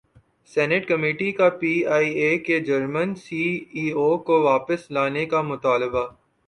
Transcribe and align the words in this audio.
senate 0.51 0.87
committee 0.87 1.31
کا 1.39 1.49
P 1.59 1.73
I 1.95 2.07
A 2.21 2.31
کے 2.45 2.59
German 2.67 3.09
C 3.23 3.43
E 3.75 3.85
O 3.97 4.09
کو 4.27 4.41
واپس 4.43 4.89
لانے 4.95 5.25
کا 5.31 5.41
مطالبہ 5.51 6.05